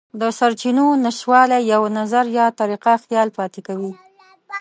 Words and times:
د 0.19 0.21
سرچینو 0.37 0.85
نشتوالی 1.03 1.59
یو 1.73 1.83
نظر 1.97 2.25
یا 2.37 2.45
طریقه 2.59 2.93
خیال 3.03 3.29
پاتې 3.37 3.59
کوي. 3.67 3.93